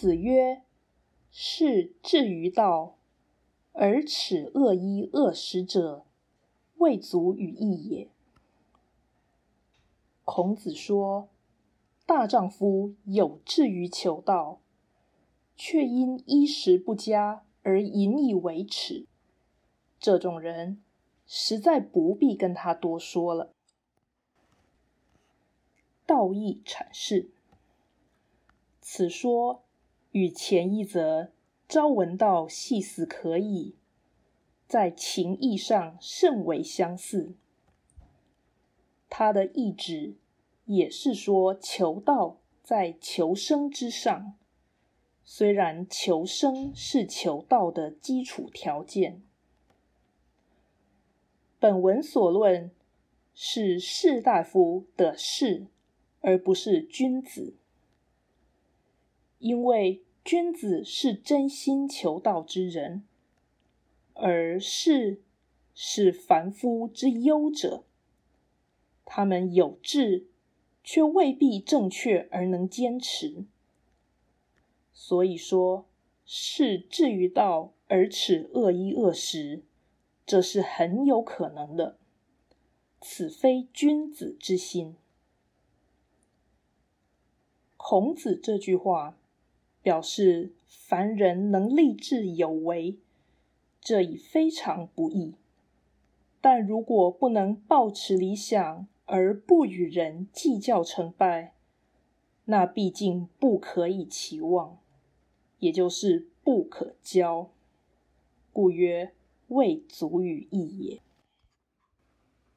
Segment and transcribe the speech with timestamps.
[0.00, 0.62] 子曰
[1.30, 2.96] ：“是志于道，
[3.72, 6.06] 而耻恶衣恶食者，
[6.78, 8.08] 未足与义也。”
[10.24, 11.28] 孔子说
[12.06, 14.62] ：“大丈夫有志于求道，
[15.54, 19.06] 却因衣食不佳而引以为耻，
[19.98, 20.82] 这种人
[21.26, 23.52] 实在不必跟他多说了。”
[26.08, 27.28] 道义阐释。
[28.80, 29.62] 此说
[30.12, 31.30] 与前一则
[31.68, 33.76] “朝闻道，夕死可矣”
[34.66, 37.34] 在情义上甚为相似。
[39.08, 40.14] 他的意旨
[40.64, 44.34] 也是说，求道在求生之上，
[45.24, 49.22] 虽然求生是求道的基础条件。
[51.58, 52.70] 本文所论
[53.34, 55.66] 是士大夫的士，
[56.20, 57.54] 而不是君子。
[59.40, 63.04] 因为君子是真心求道之人，
[64.12, 65.22] 而士
[65.74, 67.84] 是凡夫之优者。
[69.06, 70.26] 他们有志，
[70.84, 73.46] 却未必正确而能坚持。
[74.92, 75.86] 所以说，
[76.26, 79.62] 士至于道而耻恶衣恶食，
[80.26, 81.96] 这是很有可能的。
[83.00, 84.96] 此非君子之心。
[87.78, 89.16] 孔子这句话。
[89.82, 92.98] 表示凡人能立志有为，
[93.80, 95.34] 这已非常不易。
[96.40, 101.54] 但如果不能抱持理想而不与人计较成败，
[102.46, 104.78] 那毕竟不可以期望，
[105.58, 107.50] 也就是不可交。
[108.52, 109.12] 故曰：
[109.48, 111.00] 未足与义也。